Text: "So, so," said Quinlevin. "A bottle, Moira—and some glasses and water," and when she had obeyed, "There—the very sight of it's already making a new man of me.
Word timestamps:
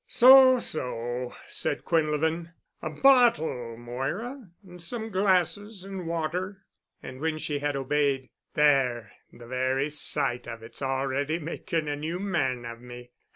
"So, 0.07 0.57
so," 0.57 1.35
said 1.47 1.85
Quinlevin. 1.85 2.53
"A 2.81 2.89
bottle, 2.89 3.77
Moira—and 3.77 4.81
some 4.81 5.11
glasses 5.11 5.83
and 5.83 6.07
water," 6.07 6.65
and 7.03 7.19
when 7.19 7.37
she 7.37 7.59
had 7.59 7.75
obeyed, 7.75 8.31
"There—the 8.55 9.45
very 9.45 9.91
sight 9.91 10.47
of 10.47 10.63
it's 10.63 10.81
already 10.81 11.37
making 11.37 11.87
a 11.87 11.95
new 11.95 12.17
man 12.19 12.65
of 12.65 12.81
me. 12.81 13.11